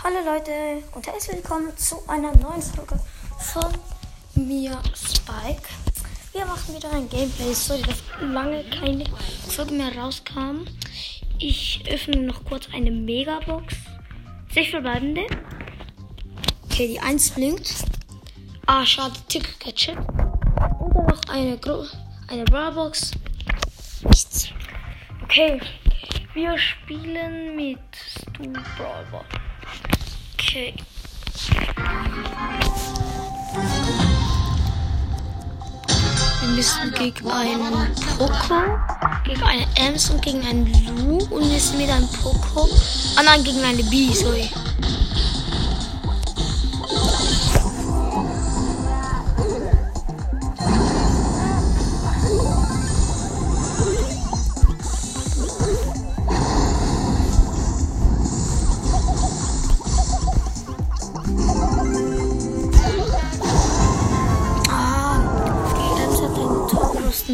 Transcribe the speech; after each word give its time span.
Hallo 0.00 0.18
Leute 0.24 0.84
und 0.92 1.04
herzlich 1.08 1.38
willkommen 1.38 1.76
zu 1.76 2.08
einer 2.08 2.30
neuen 2.36 2.62
Folge 2.62 3.00
von 3.36 3.72
mir, 4.36 4.80
Spike. 4.94 5.68
Wir 6.30 6.46
machen 6.46 6.76
wieder 6.76 6.92
ein 6.92 7.08
Gameplay, 7.08 7.52
so 7.52 7.76
dass 7.82 7.96
lange 8.20 8.62
keine 8.70 9.04
Folge 9.48 9.74
mehr 9.74 9.92
rauskam. 9.96 10.66
Ich 11.40 11.82
öffne 11.90 12.22
noch 12.22 12.44
kurz 12.44 12.68
eine 12.72 12.92
Megabox. 12.92 13.74
Sechs 14.52 14.70
verbleibende. 14.70 15.26
Okay, 16.66 16.86
die 16.86 17.00
1 17.00 17.30
blinkt. 17.30 17.74
Ah, 18.66 18.86
schade, 18.86 19.14
Tick 19.28 19.58
Gadget. 19.58 19.98
Und 19.98 20.94
dann 20.94 21.06
noch 21.06 21.20
eine, 21.28 21.58
Gro 21.58 21.84
eine 22.28 22.44
Brawlbox. 22.44 23.10
Nichts. 24.04 24.50
Okay, 25.24 25.60
wir 26.34 26.56
spielen 26.56 27.56
mit 27.56 27.80
Stu 27.96 28.44
Brawlball. 28.44 29.24
Okay. 30.48 30.72
Wir 36.40 36.48
müssen 36.48 36.90
gegen 36.92 37.30
einen 37.30 37.94
Poco, 38.16 38.54
gegen 39.26 39.42
eine 39.42 39.66
Ems 39.76 40.08
und 40.08 40.22
gegen 40.22 40.40
einen 40.46 40.66
Lu 40.96 41.18
und 41.28 41.52
müssen 41.52 41.76
mit 41.76 41.90
einem 41.90 42.08
Poco. 42.08 42.66
Ah 43.16 43.22
nein, 43.24 43.44
gegen 43.44 43.62
eine 43.62 43.82
B, 43.84 44.10
sorry. 44.14 44.48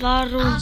Warum? 0.00 0.56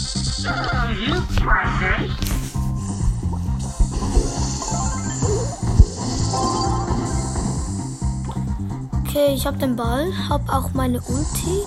Okay, 9.06 9.34
ich 9.34 9.46
habe 9.46 9.58
den 9.58 9.76
Ball, 9.76 10.12
habe 10.28 10.52
auch 10.52 10.72
meine 10.74 11.00
Ulti. 11.00 11.62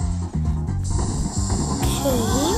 Okay. 1.80 2.02
Okay. 2.02 2.51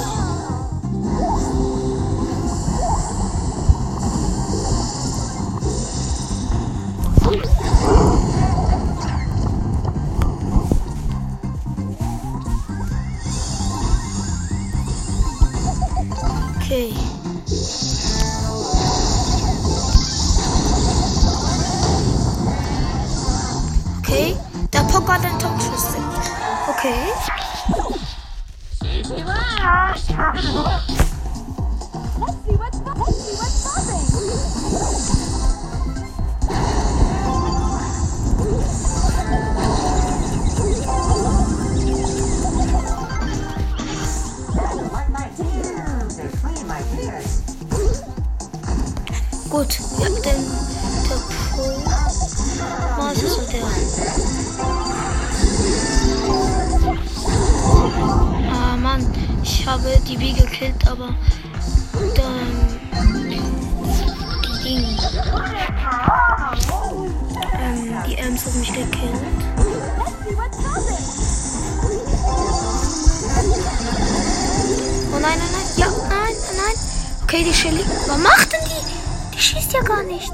Gut, 49.54 49.80
wir 49.98 50.06
haben 50.06 50.16
den 50.16 50.24
der 50.24 51.16
Pro. 51.52 51.64
Was 52.98 53.22
ist 53.22 53.36
so 53.36 53.42
der? 53.52 54.53
Ich 59.44 59.68
habe 59.68 60.00
die 60.08 60.16
B 60.18 60.32
gekillt, 60.32 60.88
aber 60.88 61.14
dann 62.16 62.80
die 64.44 64.64
Ding. 64.64 64.98
Ähm, 67.60 68.04
die 68.08 68.16
Ems 68.16 68.46
hat 68.46 68.56
mich 68.56 68.74
gekillt. 68.74 69.22
Oh 75.12 75.20
nein, 75.20 75.22
nein, 75.22 75.38
nein. 75.38 75.68
Ja, 75.78 75.88
nein, 75.88 76.36
nein. 76.56 76.76
Okay, 77.24 77.44
die 77.44 77.54
Shelly. 77.54 77.84
Was 78.08 78.18
macht 78.18 78.54
denn 78.54 78.60
die? 78.66 79.36
Die 79.36 79.42
schießt 79.42 79.74
ja 79.74 79.82
gar 79.82 80.04
nicht. 80.04 80.32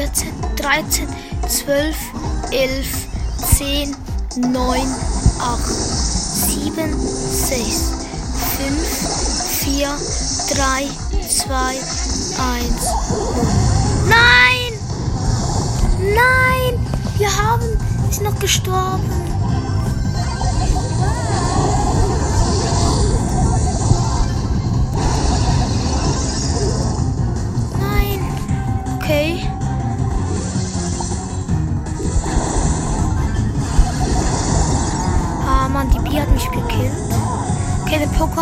14, 0.00 0.32
13, 0.56 1.06
12, 1.46 1.94
11, 2.52 2.86
10, 3.58 3.94
9, 4.36 4.80
8, 5.38 5.60
7, 5.60 6.98
6, 6.98 7.92
5, 8.56 8.72
4, 9.60 9.88
3, 10.54 10.88
2, 11.28 11.52
1. 12.38 12.72
Nein! 14.08 14.72
Nein! 15.98 16.86
Wir 17.18 17.36
haben. 17.36 17.76
Ist 18.08 18.22
noch 18.22 18.38
gestorben. 18.38 19.29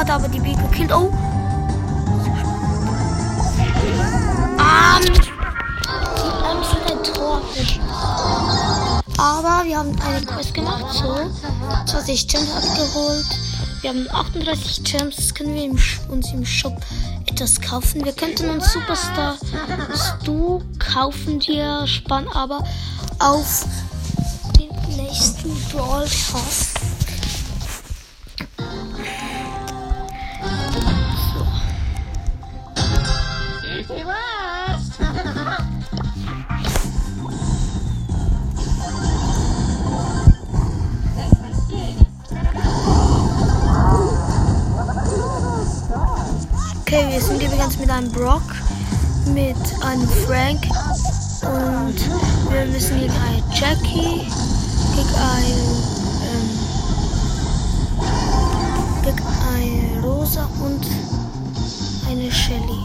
Der 0.09 0.15
hat 0.15 0.25
aber 0.25 0.33
die 0.33 0.41
Bi 0.41 0.55
gekillt. 0.55 0.93
Oh. 0.93 1.13
Ah, 4.57 4.99
die 5.01 5.09
Ems 6.51 6.69
hat 6.73 6.91
ein 6.91 7.05
Tor. 7.05 7.43
Aber 9.19 9.67
wir 9.67 9.79
haben 9.79 9.95
eine 10.01 10.25
Quest 10.25 10.55
gemacht, 10.55 10.95
so. 10.95 11.31
20 11.87 12.29
Gems 12.29 12.51
abgeholt. 12.51 13.27
Wir 13.83 13.91
haben 13.91 14.09
38 14.11 14.85
Gems, 14.85 15.17
das 15.17 15.35
können 15.35 15.55
wir 15.55 15.65
im, 15.65 15.79
uns 16.09 16.33
im 16.33 16.47
Shop 16.47 16.77
etwas 17.27 17.61
kaufen. 17.61 18.05
Wir 18.05 18.13
könnten 18.13 18.49
uns 18.49 18.73
Superstar 18.73 19.37
Stu 19.95 20.61
kaufen, 20.79 21.41
wir 21.47 21.87
sparen 21.87 22.29
aber 22.29 22.65
auf 23.19 23.67
den 24.59 24.71
nächsten 24.97 25.55
Brawl 25.71 26.07
wir 47.19 47.25
sind 47.25 47.43
übrigens 47.43 47.77
mit 47.79 47.91
einem 47.91 48.13
Brock, 48.13 48.45
mit 49.35 49.57
einem 49.85 50.09
Frank 50.25 50.63
und 51.43 51.97
wir 52.49 52.65
müssen 52.67 53.01
gegen 53.01 53.13
eine 53.13 53.43
Jackie, 53.53 54.31
gegen 54.95 55.15
eine, 55.17 55.67
ähm, 56.29 56.51
gegen 59.03 59.27
eine 59.53 60.01
Rosa 60.01 60.49
und 60.63 60.87
eine 62.09 62.31
Shelly. 62.31 62.85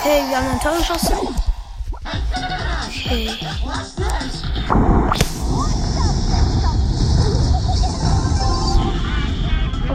Okay, 0.00 0.22
wir 0.28 0.36
haben 0.36 0.50
ein 0.50 0.60
Tor 0.60 0.76
geschossen. 0.76 1.18
Okay. 2.88 3.30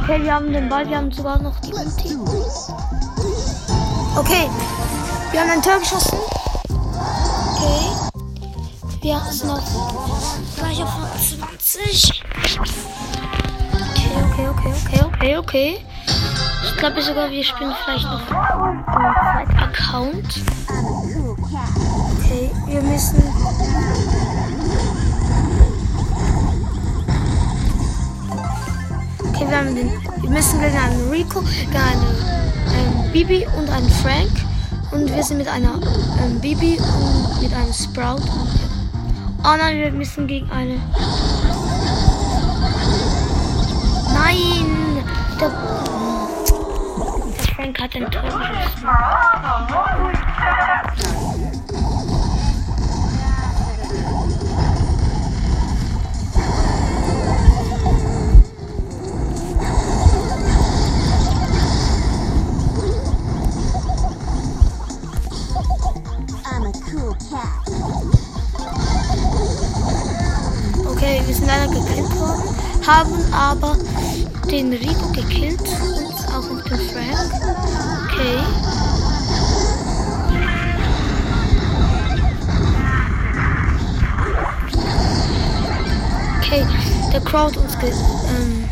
Okay, 0.09 0.23
wir 0.23 0.33
haben 0.35 0.53
den 0.53 0.69
Ball, 0.69 0.87
wir 0.87 0.95
haben 0.95 1.11
sogar 1.11 1.37
noch 1.37 1.59
die 1.59 1.73
Ulti. 1.73 2.15
Okay, 4.15 4.49
wir 5.31 5.41
haben 5.41 5.49
ein 5.49 5.61
Tor 5.61 5.79
geschossen. 5.79 6.17
Okay. 7.51 7.91
Wir 9.01 9.19
sind 9.29 9.49
auf 9.49 9.65
20. 10.55 12.23
Okay, 13.73 14.21
okay, 14.31 14.47
okay, 14.47 14.73
okay, 14.85 15.03
okay, 15.03 15.37
okay. 15.37 15.85
Ich 16.63 16.77
glaube 16.77 17.01
sogar, 17.01 17.29
wir 17.29 17.43
spielen 17.43 17.75
vielleicht 17.83 18.05
noch 18.05 18.31
einen 18.31 19.59
Account. 19.59 20.39
Okay, 22.23 22.49
wir 22.67 22.81
müssen. 22.81 23.36
Den. 30.37 30.61
Wir 30.61 30.69
einen 30.69 31.09
Rico, 31.09 31.43
gegen 31.71 31.81
einen 31.81 32.05
ähm, 32.75 33.11
Bibi 33.11 33.47
und 33.57 33.67
einen 33.71 33.89
Frank. 33.89 34.29
Und 34.91 35.11
wir 35.11 35.23
sind 35.23 35.39
mit 35.39 35.47
einer 35.47 35.73
ähm, 36.21 36.39
Bibi 36.39 36.77
und 36.77 37.41
mit 37.41 37.51
einem 37.53 37.73
Sprout. 37.73 38.21
Oh 39.43 39.55
nein, 39.57 39.77
wir 39.77 39.91
müssen 39.91 40.27
gegen 40.27 40.47
eine. 40.51 40.75
Nein! 44.13 45.03
Der, 45.39 45.49
der 45.49 45.57
Frank 47.55 47.81
hat 47.81 47.95
den 47.95 48.05
Tor. 48.11 48.21
Haben 72.87 73.33
aber 73.33 73.75
den 74.49 74.71
Rico 74.71 75.09
gekillt 75.11 75.59
und 75.59 76.27
auch 76.33 76.49
noch 76.49 76.63
den 76.63 76.79
Frank. 76.89 77.33
Okay. 78.05 78.39
Okay, 86.39 86.65
der 87.11 87.19
Crowd 87.21 87.59
uns 87.59 87.77
ge 87.77 87.89
ähm, 87.89 88.69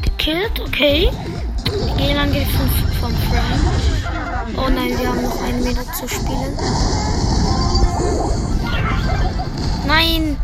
gekillt, 0.00 0.58
okay. 0.60 1.10
Gegenangriff 1.98 2.48
von, 2.52 2.70
von 2.98 3.14
Frank. 3.28 4.56
Oh 4.56 4.70
nein, 4.70 4.98
wir 4.98 5.06
haben 5.06 5.22
noch 5.22 5.42
einen 5.42 5.62
Meter 5.62 5.84
zu 5.92 6.08
spielen. 6.08 6.56
Nein! 9.86 10.38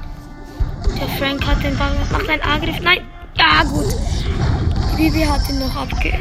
Frank 1.19 1.47
hat 1.47 1.63
den 1.63 1.77
Ball, 1.77 1.95
macht 2.11 2.29
einen 2.29 2.43
Angriff. 2.43 2.81
Nein! 2.81 3.01
Ja, 3.37 3.63
gut. 3.65 3.95
Bibi 4.97 5.23
hat 5.23 5.49
ihn 5.49 5.59
noch 5.59 5.75
abge... 5.75 6.13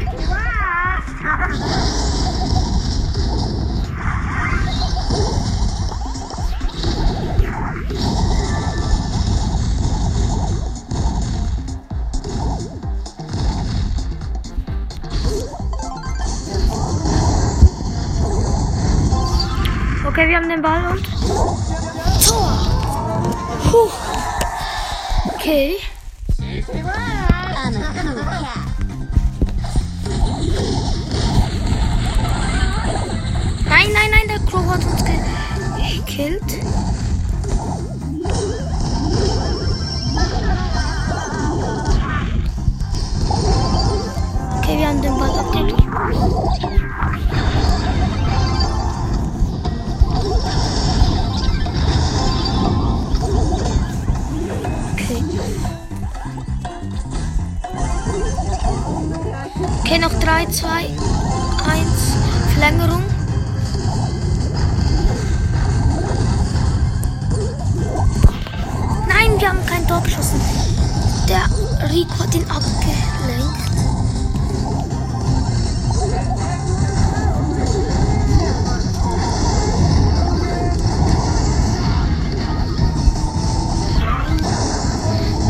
Okay, 20.06 20.28
wir 20.28 20.36
haben 20.36 20.48
den 20.48 20.62
Ball 20.62 20.92
und... 20.92 21.13
gekillt. 36.14 36.42
Okay, 44.58 44.78
wir 44.78 44.88
haben 44.88 45.02
den 45.02 45.18
Ball 45.18 45.30
abgegeben. 45.30 45.74
Okay. 54.92 55.20
Okay, 59.80 59.98
noch 59.98 60.14
3, 60.20 60.46
2, 60.46 60.68
1. 60.68 60.96
Verlängerung. 62.54 63.13
Kein 69.86 70.02
Tor. 70.02 70.02
Der 71.28 71.90
Rico 71.90 72.18
hat 72.18 72.34
ihn 72.34 72.44
abgelenkt. 72.50 72.84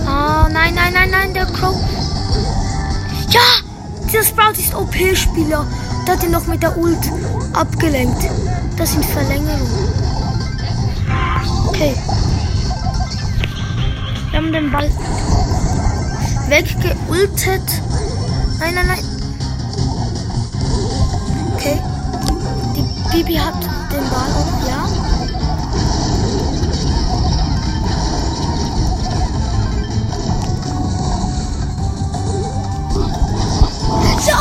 Oh 0.06 0.48
nein, 0.52 0.75
nein, 0.75 0.92
nein, 0.92 1.10
nein, 1.10 1.34
der 1.34 1.46
Crow. 1.46 1.76
Ja, 3.31 3.40
dieser 4.06 4.25
Sprout 4.25 4.58
ist 4.58 4.75
OP-Spieler. 4.75 5.66
Der 6.06 6.14
hat 6.14 6.25
ihn 6.25 6.31
noch 6.31 6.46
mit 6.46 6.62
der 6.62 6.76
Ult 6.76 7.10
abgelenkt. 7.52 8.28
Das 8.76 8.92
sind 8.92 9.04
Verlängerungen. 9.04 9.88
Okay. 11.69 11.94
Wir 14.34 14.42
haben 14.42 14.52
den 14.52 14.72
Ball 14.72 14.90
weggeultet. 16.48 17.62
Nein, 18.58 18.75
nein, 18.75 18.86
nein. 18.88 18.98
Okay. 21.54 21.81
Die 22.75 23.16
Bibi 23.16 23.36
hat 23.36 23.54
den 23.62 24.10
Ball? 24.10 24.26
Ja. 24.66 24.88
Ja! 34.26 34.41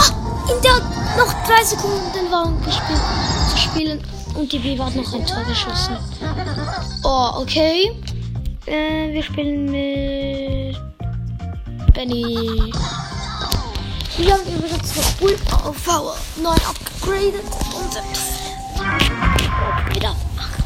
In 0.50 0.62
der 0.64 0.80
noch 1.24 1.34
drei 1.46 1.64
Sekunden 1.64 2.12
den 2.16 2.32
Wagen 2.32 2.60
gespielt, 2.66 3.00
zu 3.52 3.58
spielen 3.58 4.04
und 4.34 4.52
die 4.52 4.58
Bibi 4.58 4.78
hat 4.78 4.96
noch 4.96 5.14
ein 5.14 5.24
Tor 5.24 5.44
geschossen. 5.44 5.98
Oh, 7.04 7.42
okay. 7.42 8.03
Äh, 8.66 9.12
wir 9.12 9.22
spielen 9.24 9.66
mit 9.66 10.78
Benny. 11.94 12.72
Wir 14.18 14.34
haben 14.34 14.42
übrigens 14.56 14.96
noch 14.96 15.66
auf 15.66 15.84
Power 15.84 16.16
9 16.42 16.54
upgraded 16.54 17.44
und 17.76 17.96
wieder 19.94 20.16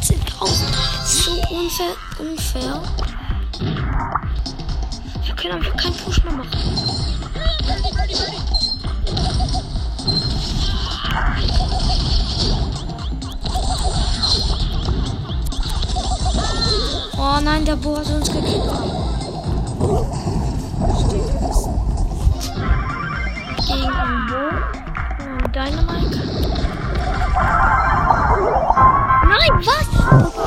18.000. 0.01 1.05
So 1.05 1.31
unfair, 1.49 1.95
unfair. 2.19 2.83
Wir 5.25 5.35
können 5.35 5.53
einfach 5.53 5.75
keinen 5.77 5.95
Push 5.95 6.23
mehr 6.23 6.33
machen. 6.33 6.77
Oh 17.19 17.39
nein, 17.43 17.65
der 17.65 17.75
Bo 17.75 17.97
hat 17.97 18.07
uns 18.09 18.31
gekillt. 18.31 18.63
Gegen 23.65 23.91
einen 23.91 24.27
Bo. 24.27 24.37
Dynamite. 25.51 26.21
Nein, 29.27 29.65
was? 29.65 30.46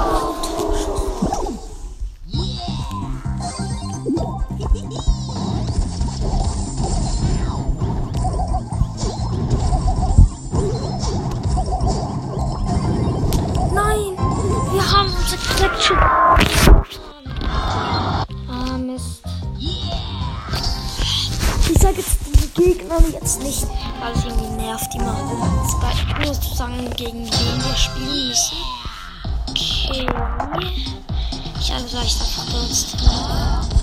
Ich 31.61 31.73
also 31.73 31.87
sag 31.87 32.05
ich 32.05 32.21
einfach 32.21 32.45
sonst. 32.51 33.80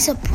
please 0.00 0.08
a 0.08 0.29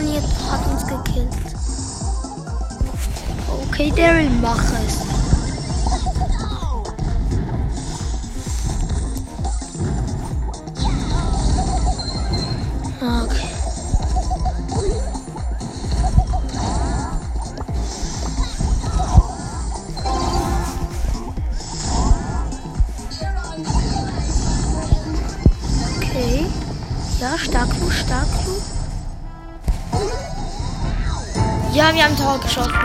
Nani 0.00 0.20
hat 0.48 0.64
uns 0.70 0.86
gekillt. 0.86 1.28
Okay, 3.68 3.92
Daryl, 3.96 4.30
mache 4.40 4.76
说 32.46 32.77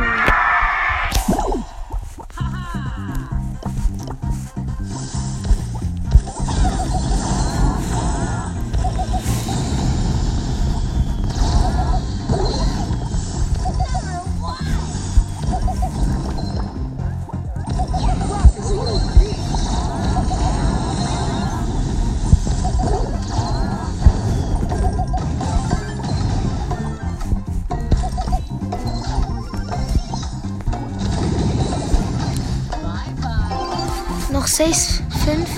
noch 34.44 34.48
sechs, 34.50 35.02
fünf, 35.24 35.50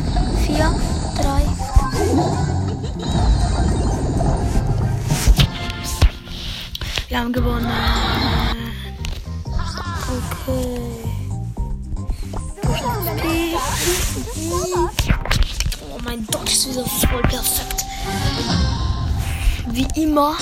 vier, 0.45 0.71
drei. 1.19 1.41
Wir 7.07 7.19
haben 7.19 7.33
gewonnen. 7.33 7.71
Okay. 10.07 10.81
Oh 15.81 15.97
mein 16.03 16.27
Gott, 16.31 16.47
ist 16.47 16.69
wieder 16.69 16.85
voll 16.85 17.21
perfekt. 17.23 17.85
Wie 19.69 19.87
immer. 19.99 20.35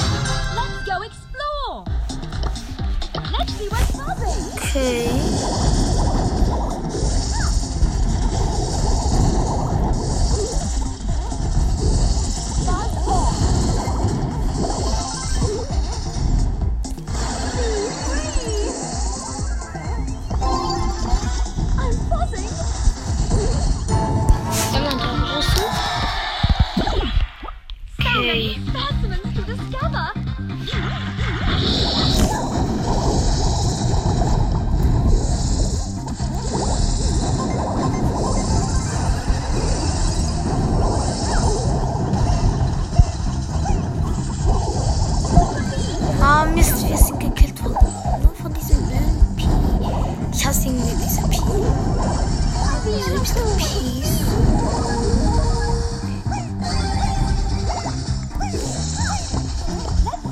Let's 0.53 0.83
go 0.85 1.01
explore! 1.01 1.85
Let's 3.37 3.53
see 3.57 3.69
what's 3.69 3.93
Okay. 4.57 5.62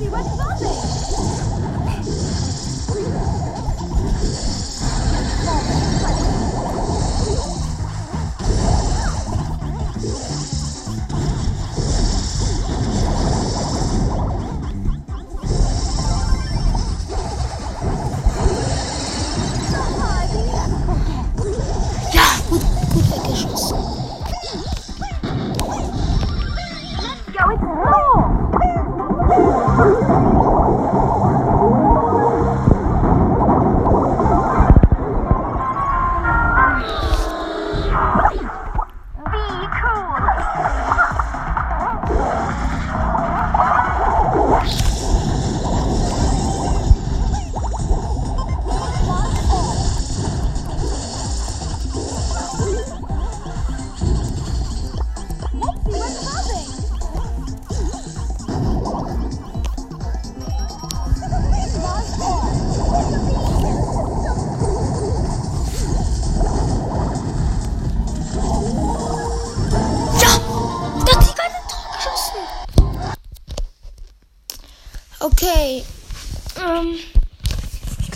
Rosie, 0.01 0.09
what's 0.09 0.40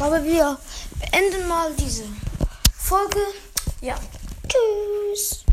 Aber 0.05 0.23
wir 0.23 0.55
beenden 0.99 1.47
mal 1.47 1.73
diese 1.73 2.03
Folge. 2.77 3.19